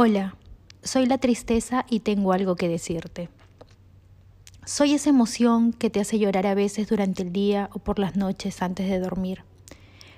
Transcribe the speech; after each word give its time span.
Hola, 0.00 0.36
soy 0.80 1.06
la 1.06 1.18
tristeza 1.18 1.84
y 1.90 1.98
tengo 1.98 2.32
algo 2.32 2.54
que 2.54 2.68
decirte. 2.68 3.30
Soy 4.64 4.94
esa 4.94 5.10
emoción 5.10 5.72
que 5.72 5.90
te 5.90 5.98
hace 5.98 6.20
llorar 6.20 6.46
a 6.46 6.54
veces 6.54 6.88
durante 6.88 7.24
el 7.24 7.32
día 7.32 7.68
o 7.72 7.80
por 7.80 7.98
las 7.98 8.14
noches 8.14 8.62
antes 8.62 8.88
de 8.88 9.00
dormir. 9.00 9.42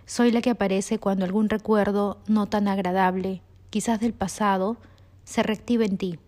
Soy 0.04 0.32
la 0.32 0.43
que 0.43 0.51
aparece 0.51 0.98
cuando 0.98 1.24
algún 1.24 1.48
recuerdo 1.48 2.19
no 2.27 2.46
tan 2.46 2.69
agradable, 2.69 3.40
quizás 3.71 4.01
del 4.01 4.12
pasado, 4.12 4.77
se 5.24 5.43
reactiva 5.43 5.87
en 5.87 5.97
ti. 5.97 6.19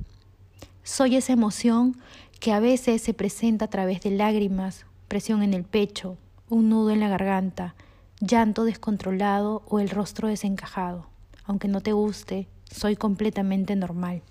Soy 0.82 1.16
esa 1.16 1.34
emoción 1.34 2.00
que 2.40 2.54
a 2.54 2.58
veces 2.58 3.02
se 3.02 3.12
presenta 3.12 3.66
a 3.66 3.70
través 3.70 4.00
de 4.00 4.12
lágrimas, 4.12 4.86
presión 5.08 5.42
en 5.42 5.52
el 5.52 5.64
pecho, 5.64 6.16
un 6.48 6.70
nudo 6.70 6.88
en 6.88 7.00
la 7.00 7.10
garganta, 7.10 7.74
llanto 8.18 8.64
descontrolado 8.64 9.62
o 9.68 9.78
el 9.78 9.90
rostro 9.90 10.28
desencajado. 10.28 11.06
Aunque 11.44 11.68
no 11.68 11.82
te 11.82 11.92
guste, 11.92 12.48
soy 12.72 12.96
completamente 12.96 13.76
normal. 13.76 14.22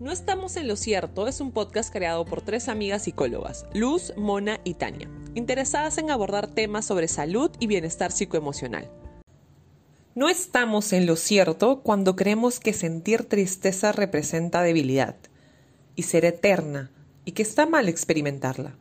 No 0.00 0.12
estamos 0.12 0.56
en 0.56 0.68
lo 0.68 0.76
cierto 0.76 1.28
es 1.28 1.40
un 1.40 1.50
podcast 1.50 1.90
creado 1.90 2.26
por 2.26 2.42
tres 2.42 2.68
amigas 2.68 3.04
psicólogas, 3.04 3.64
Luz, 3.72 4.12
Mona 4.18 4.60
y 4.62 4.74
Tania, 4.74 5.08
interesadas 5.34 5.96
en 5.96 6.10
abordar 6.10 6.46
temas 6.46 6.84
sobre 6.84 7.08
salud 7.08 7.50
y 7.58 7.66
bienestar 7.66 8.12
psicoemocional. 8.12 8.90
No 10.14 10.28
estamos 10.28 10.92
en 10.92 11.06
lo 11.06 11.16
cierto 11.16 11.80
cuando 11.80 12.16
creemos 12.16 12.60
que 12.60 12.74
sentir 12.74 13.24
tristeza 13.24 13.92
representa 13.92 14.62
debilidad 14.62 15.16
y 15.96 16.02
ser 16.02 16.26
eterna 16.26 16.90
y 17.24 17.32
que 17.32 17.42
está 17.42 17.64
mal 17.64 17.88
experimentarla. 17.88 18.76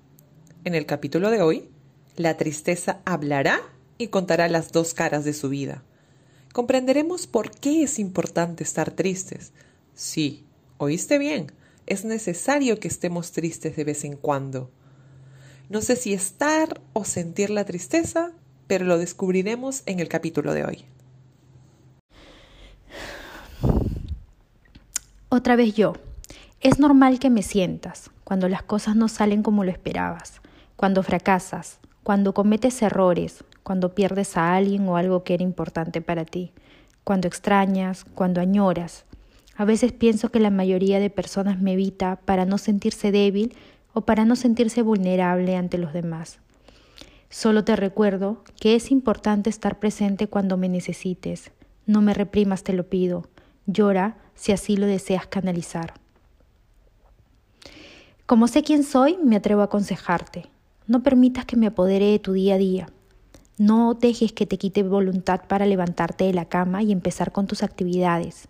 En 0.65 0.75
el 0.75 0.85
capítulo 0.85 1.31
de 1.31 1.41
hoy 1.41 1.69
la 2.15 2.37
tristeza 2.37 3.01
hablará 3.05 3.61
y 3.97 4.07
contará 4.07 4.47
las 4.47 4.71
dos 4.71 4.93
caras 4.93 5.23
de 5.23 5.33
su 5.33 5.49
vida. 5.49 5.83
Comprenderemos 6.53 7.25
por 7.25 7.51
qué 7.51 7.83
es 7.83 7.97
importante 7.99 8.63
estar 8.63 8.91
tristes. 8.91 9.53
Sí, 9.95 10.45
oíste 10.77 11.17
bien, 11.17 11.51
es 11.87 12.05
necesario 12.05 12.79
que 12.79 12.87
estemos 12.87 13.31
tristes 13.31 13.75
de 13.75 13.83
vez 13.83 14.03
en 14.03 14.15
cuando. 14.15 14.69
No 15.69 15.81
sé 15.81 15.95
si 15.95 16.13
estar 16.13 16.81
o 16.93 17.05
sentir 17.05 17.49
la 17.49 17.65
tristeza, 17.65 18.31
pero 18.67 18.85
lo 18.85 18.97
descubriremos 18.97 19.83
en 19.85 19.99
el 19.99 20.07
capítulo 20.07 20.53
de 20.53 20.65
hoy. 20.65 20.85
Otra 25.29 25.55
vez 25.55 25.73
yo. 25.73 25.93
Es 26.61 26.79
normal 26.79 27.19
que 27.19 27.29
me 27.29 27.41
sientas 27.41 28.11
cuando 28.23 28.47
las 28.47 28.63
cosas 28.63 28.95
no 28.95 29.09
salen 29.09 29.43
como 29.43 29.63
lo 29.63 29.71
esperabas, 29.71 30.41
cuando 30.75 31.03
fracasas, 31.03 31.79
cuando 32.03 32.33
cometes 32.33 32.81
errores, 32.81 33.43
cuando 33.63 33.95
pierdes 33.95 34.35
a 34.37 34.55
alguien 34.55 34.87
o 34.87 34.97
algo 34.97 35.23
que 35.23 35.33
era 35.33 35.43
importante 35.43 36.01
para 36.01 36.25
ti, 36.25 36.51
cuando 37.03 37.27
extrañas, 37.27 38.05
cuando 38.13 38.41
añoras. 38.41 39.05
A 39.55 39.65
veces 39.65 39.91
pienso 39.91 40.29
que 40.29 40.39
la 40.39 40.49
mayoría 40.49 40.99
de 40.99 41.09
personas 41.09 41.61
me 41.61 41.73
evita 41.73 42.17
para 42.25 42.45
no 42.45 42.57
sentirse 42.57 43.11
débil 43.11 43.55
o 43.93 44.01
para 44.01 44.25
no 44.25 44.35
sentirse 44.35 44.81
vulnerable 44.81 45.55
ante 45.55 45.77
los 45.77 45.93
demás. 45.93 46.39
Solo 47.29 47.63
te 47.63 47.75
recuerdo 47.75 48.43
que 48.59 48.75
es 48.75 48.91
importante 48.91 49.49
estar 49.49 49.79
presente 49.79 50.27
cuando 50.27 50.57
me 50.57 50.69
necesites. 50.69 51.51
No 51.85 52.01
me 52.01 52.13
reprimas, 52.13 52.63
te 52.63 52.73
lo 52.73 52.87
pido. 52.87 53.27
Llora 53.65 54.17
si 54.35 54.51
así 54.51 54.77
lo 54.77 54.87
deseas 54.87 55.27
canalizar. 55.27 55.93
Como 58.25 58.47
sé 58.47 58.63
quién 58.63 58.83
soy, 58.83 59.17
me 59.23 59.35
atrevo 59.35 59.61
a 59.61 59.65
aconsejarte. 59.65 60.45
No 60.87 61.03
permitas 61.03 61.45
que 61.45 61.55
me 61.55 61.67
apodere 61.67 62.07
de 62.11 62.19
tu 62.19 62.33
día 62.33 62.55
a 62.55 62.57
día. 62.57 62.89
No 63.57 63.93
dejes 63.93 64.33
que 64.33 64.45
te 64.45 64.57
quite 64.57 64.83
voluntad 64.83 65.41
para 65.47 65.65
levantarte 65.65 66.25
de 66.25 66.33
la 66.33 66.45
cama 66.45 66.83
y 66.83 66.91
empezar 66.91 67.31
con 67.31 67.47
tus 67.47 67.63
actividades. 67.63 68.47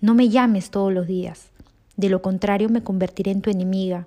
No 0.00 0.14
me 0.14 0.28
llames 0.28 0.70
todos 0.70 0.92
los 0.92 1.06
días. 1.06 1.50
De 1.96 2.08
lo 2.08 2.22
contrario 2.22 2.68
me 2.68 2.84
convertiré 2.84 3.32
en 3.32 3.42
tu 3.42 3.50
enemiga 3.50 4.06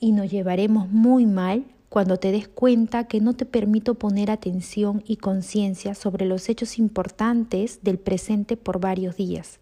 y 0.00 0.12
nos 0.12 0.30
llevaremos 0.30 0.88
muy 0.88 1.26
mal 1.26 1.64
cuando 1.88 2.18
te 2.18 2.32
des 2.32 2.48
cuenta 2.48 3.04
que 3.04 3.20
no 3.20 3.34
te 3.34 3.46
permito 3.46 3.94
poner 3.94 4.30
atención 4.30 5.02
y 5.06 5.16
conciencia 5.16 5.94
sobre 5.94 6.26
los 6.26 6.48
hechos 6.48 6.78
importantes 6.78 7.80
del 7.82 7.98
presente 7.98 8.56
por 8.56 8.80
varios 8.80 9.16
días. 9.16 9.58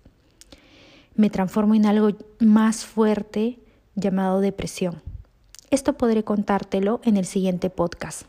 Me 1.15 1.31
transformo 1.31 1.75
en 1.75 1.87
algo 1.87 2.11
más 2.41 2.85
fuerte 2.85 3.59
llamado 3.95 4.41
depresión. 4.41 5.03
Esto 5.71 5.97
podré 5.97 6.23
contártelo 6.23 7.01
en 7.05 7.17
el 7.17 7.25
siguiente 7.25 7.71
podcast. 7.71 8.23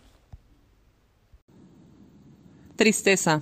Tristeza. 2.75 3.41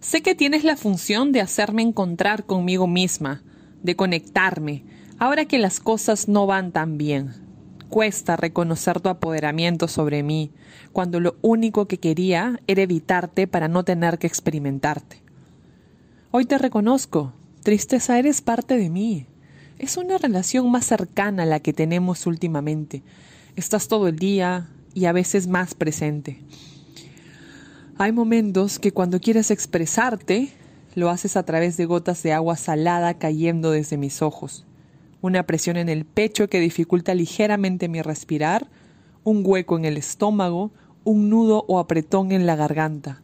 Sé 0.00 0.22
que 0.22 0.34
tienes 0.34 0.64
la 0.64 0.76
función 0.76 1.30
de 1.30 1.40
hacerme 1.40 1.82
encontrar 1.82 2.44
conmigo 2.44 2.86
misma, 2.86 3.42
de 3.82 3.96
conectarme, 3.96 4.84
ahora 5.18 5.44
que 5.44 5.58
las 5.58 5.78
cosas 5.78 6.26
no 6.26 6.46
van 6.46 6.72
tan 6.72 6.98
bien. 6.98 7.34
Cuesta 7.88 8.36
reconocer 8.36 9.00
tu 9.00 9.10
apoderamiento 9.10 9.88
sobre 9.88 10.22
mí, 10.22 10.50
cuando 10.92 11.20
lo 11.20 11.36
único 11.42 11.86
que 11.86 11.98
quería 11.98 12.60
era 12.66 12.82
evitarte 12.82 13.46
para 13.46 13.68
no 13.68 13.84
tener 13.84 14.18
que 14.18 14.26
experimentarte. 14.26 15.22
Hoy 16.30 16.46
te 16.46 16.56
reconozco, 16.56 17.34
tristeza, 17.62 18.18
eres 18.18 18.40
parte 18.40 18.78
de 18.78 18.88
mí. 18.88 19.26
Es 19.82 19.96
una 19.96 20.16
relación 20.16 20.70
más 20.70 20.86
cercana 20.86 21.42
a 21.42 21.46
la 21.46 21.58
que 21.58 21.72
tenemos 21.72 22.28
últimamente. 22.28 23.02
Estás 23.56 23.88
todo 23.88 24.06
el 24.06 24.16
día 24.16 24.68
y 24.94 25.06
a 25.06 25.12
veces 25.12 25.48
más 25.48 25.74
presente. 25.74 26.38
Hay 27.98 28.12
momentos 28.12 28.78
que 28.78 28.92
cuando 28.92 29.18
quieres 29.18 29.50
expresarte, 29.50 30.50
lo 30.94 31.10
haces 31.10 31.36
a 31.36 31.42
través 31.42 31.76
de 31.76 31.86
gotas 31.86 32.22
de 32.22 32.32
agua 32.32 32.54
salada 32.54 33.14
cayendo 33.14 33.72
desde 33.72 33.96
mis 33.96 34.22
ojos, 34.22 34.64
una 35.20 35.46
presión 35.46 35.76
en 35.76 35.88
el 35.88 36.04
pecho 36.04 36.48
que 36.48 36.60
dificulta 36.60 37.12
ligeramente 37.16 37.88
mi 37.88 38.02
respirar, 38.02 38.68
un 39.24 39.42
hueco 39.44 39.76
en 39.76 39.84
el 39.84 39.96
estómago, 39.96 40.70
un 41.02 41.28
nudo 41.28 41.64
o 41.66 41.80
apretón 41.80 42.30
en 42.30 42.46
la 42.46 42.54
garganta. 42.54 43.20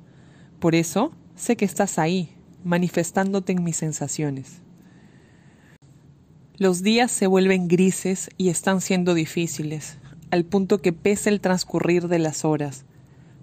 Por 0.58 0.74
eso 0.74 1.12
sé 1.36 1.56
que 1.56 1.64
estás 1.64 2.00
ahí, 2.00 2.30
manifestándote 2.64 3.52
en 3.52 3.62
mis 3.62 3.76
sensaciones. 3.76 4.60
Los 6.58 6.82
días 6.82 7.12
se 7.12 7.28
vuelven 7.28 7.68
grises 7.68 8.30
y 8.36 8.48
están 8.48 8.80
siendo 8.80 9.14
difíciles, 9.14 9.98
al 10.32 10.44
punto 10.44 10.82
que 10.82 10.92
pesa 10.92 11.30
el 11.30 11.40
transcurrir 11.40 12.08
de 12.08 12.18
las 12.18 12.44
horas. 12.44 12.84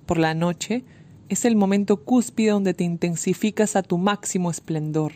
Por 0.06 0.18
la 0.18 0.34
noche 0.34 0.84
es 1.30 1.46
el 1.46 1.56
momento 1.56 2.03
cúspide 2.03 2.50
donde 2.50 2.74
te 2.74 2.84
intensificas 2.84 3.78
a 3.78 3.84
tu 3.84 3.98
máximo 3.98 4.52
esplendor. 4.52 5.14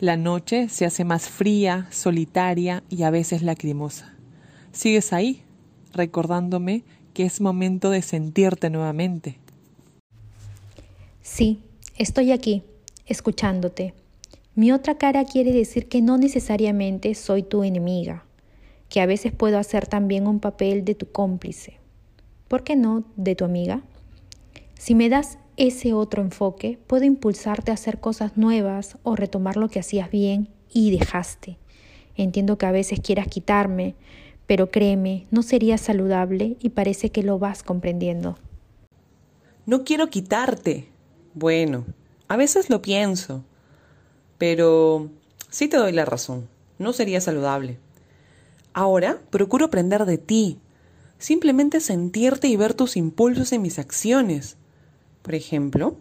La 0.00 0.16
noche 0.16 0.68
se 0.68 0.84
hace 0.84 1.04
más 1.04 1.28
fría, 1.28 1.86
solitaria 1.92 2.82
y 2.90 3.04
a 3.04 3.10
veces 3.10 3.42
lacrimosa. 3.42 4.16
Sigues 4.72 5.12
ahí, 5.12 5.44
recordándome 5.92 6.82
que 7.14 7.24
es 7.24 7.40
momento 7.40 7.90
de 7.90 8.02
sentirte 8.02 8.68
nuevamente. 8.68 9.38
Sí, 11.22 11.62
estoy 11.96 12.32
aquí, 12.32 12.64
escuchándote, 13.06 13.94
mi 14.60 14.72
otra 14.72 14.98
cara 14.98 15.24
quiere 15.24 15.52
decir 15.52 15.88
que 15.88 16.02
no 16.02 16.18
necesariamente 16.18 17.14
soy 17.14 17.42
tu 17.42 17.64
enemiga, 17.64 18.26
que 18.90 19.00
a 19.00 19.06
veces 19.06 19.32
puedo 19.32 19.58
hacer 19.58 19.86
también 19.86 20.26
un 20.26 20.38
papel 20.38 20.84
de 20.84 20.94
tu 20.94 21.10
cómplice. 21.10 21.78
¿Por 22.46 22.62
qué 22.62 22.76
no 22.76 23.04
de 23.16 23.34
tu 23.34 23.46
amiga? 23.46 23.80
Si 24.78 24.94
me 24.94 25.08
das 25.08 25.38
ese 25.56 25.94
otro 25.94 26.20
enfoque, 26.20 26.78
puedo 26.86 27.04
impulsarte 27.04 27.70
a 27.70 27.74
hacer 27.74 28.00
cosas 28.00 28.36
nuevas 28.36 28.98
o 29.02 29.16
retomar 29.16 29.56
lo 29.56 29.70
que 29.70 29.78
hacías 29.78 30.10
bien 30.10 30.50
y 30.70 30.90
dejaste. 30.90 31.56
Entiendo 32.14 32.58
que 32.58 32.66
a 32.66 32.70
veces 32.70 33.00
quieras 33.00 33.28
quitarme, 33.28 33.94
pero 34.46 34.70
créeme, 34.70 35.26
no 35.30 35.42
sería 35.42 35.78
saludable 35.78 36.58
y 36.60 36.68
parece 36.68 37.08
que 37.08 37.22
lo 37.22 37.38
vas 37.38 37.62
comprendiendo. 37.62 38.36
No 39.64 39.84
quiero 39.84 40.10
quitarte. 40.10 40.90
Bueno, 41.32 41.86
a 42.28 42.36
veces 42.36 42.68
lo 42.68 42.82
pienso, 42.82 43.42
pero 44.40 45.10
sí 45.50 45.68
te 45.68 45.76
doy 45.76 45.92
la 45.92 46.06
razón, 46.06 46.48
no 46.78 46.94
sería 46.94 47.20
saludable. 47.20 47.76
Ahora 48.72 49.20
procuro 49.28 49.66
aprender 49.66 50.06
de 50.06 50.16
ti, 50.16 50.58
simplemente 51.18 51.78
sentirte 51.78 52.48
y 52.48 52.56
ver 52.56 52.72
tus 52.72 52.96
impulsos 52.96 53.52
en 53.52 53.60
mis 53.60 53.78
acciones. 53.78 54.56
Por 55.20 55.34
ejemplo, 55.34 55.94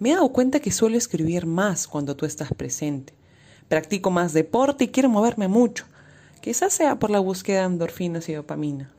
me 0.00 0.10
he 0.10 0.14
dado 0.14 0.30
cuenta 0.30 0.58
que 0.58 0.72
suelo 0.72 0.98
escribir 0.98 1.46
más 1.46 1.86
cuando 1.86 2.16
tú 2.16 2.26
estás 2.26 2.52
presente. 2.52 3.14
Practico 3.68 4.10
más 4.10 4.32
deporte 4.32 4.82
y 4.82 4.88
quiero 4.88 5.08
moverme 5.08 5.46
mucho. 5.46 5.84
Quizás 6.40 6.72
sea 6.72 6.98
por 6.98 7.10
la 7.10 7.20
búsqueda 7.20 7.60
de 7.60 7.66
endorfinas 7.66 8.28
y 8.28 8.32
dopamina. 8.32 8.90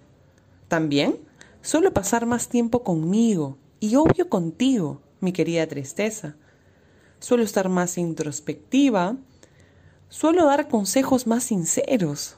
También 0.70 1.18
suelo 1.62 1.92
pasar 1.92 2.26
más 2.26 2.48
tiempo 2.48 2.84
conmigo 2.84 3.58
y 3.82 3.98
obvio 3.98 4.30
contigo, 4.30 5.02
mi 5.20 5.34
querida 5.34 5.68
tristeza 5.68 6.38
suelo 7.20 7.44
estar 7.44 7.70
más 7.70 7.98
introspectiva, 7.98 9.18
suelo 10.10 10.46
dar 10.46 10.68
consejos 10.68 11.28
más 11.28 11.44
sinceros. 11.44 12.38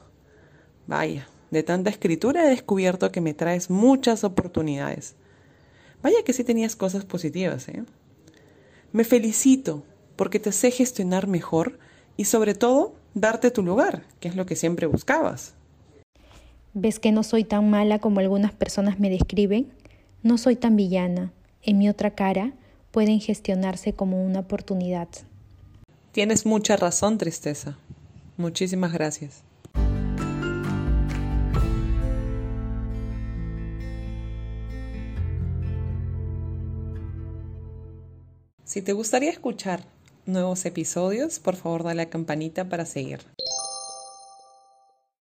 Vaya, 0.87 1.27
de 1.51 1.63
tanta 1.63 1.89
escritura 1.89 2.45
he 2.45 2.49
descubierto 2.49 3.11
que 3.11 3.21
me 3.21 3.33
traes 3.33 3.69
muchas 3.69 4.23
oportunidades. 4.23 5.15
Vaya 6.01 6.23
que 6.23 6.33
sí 6.33 6.43
tenías 6.43 6.75
cosas 6.75 7.05
positivas, 7.05 7.67
¿eh? 7.67 7.83
Me 8.91 9.03
felicito 9.03 9.83
porque 10.15 10.39
te 10.39 10.51
sé 10.51 10.71
gestionar 10.71 11.27
mejor 11.27 11.77
y 12.17 12.25
sobre 12.25 12.55
todo 12.55 12.95
darte 13.13 13.51
tu 13.51 13.63
lugar, 13.63 14.03
que 14.19 14.27
es 14.27 14.35
lo 14.35 14.45
que 14.45 14.55
siempre 14.55 14.87
buscabas. 14.87 15.53
¿Ves 16.73 16.99
que 16.99 17.11
no 17.11 17.23
soy 17.23 17.43
tan 17.43 17.69
mala 17.69 17.99
como 17.99 18.19
algunas 18.19 18.53
personas 18.53 18.99
me 18.99 19.09
describen? 19.09 19.71
No 20.23 20.37
soy 20.37 20.55
tan 20.55 20.75
villana. 20.75 21.31
En 21.61 21.77
mi 21.77 21.89
otra 21.89 22.11
cara 22.11 22.53
pueden 22.91 23.19
gestionarse 23.19 23.93
como 23.93 24.23
una 24.23 24.39
oportunidad. 24.39 25.07
Tienes 26.11 26.45
mucha 26.45 26.75
razón, 26.75 27.17
tristeza. 27.17 27.77
Muchísimas 28.37 28.93
gracias. 28.93 29.43
Si 38.63 38.83
te 38.83 38.93
gustaría 38.93 39.31
escuchar 39.31 39.83
nuevos 40.27 40.63
episodios, 40.65 41.39
por 41.39 41.55
favor 41.55 41.83
dale 41.83 42.03
a 42.03 42.05
la 42.05 42.09
campanita 42.11 42.69
para 42.69 42.85
seguir. 42.85 43.19